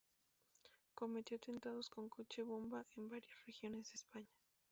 Cometió 0.95 1.37
atentados 1.37 1.87
con 1.91 2.09
coche-bomba 2.09 2.83
en 2.97 3.07
varias 3.07 3.35
regiones 3.45 3.91
de 3.91 3.97
España. 3.97 4.29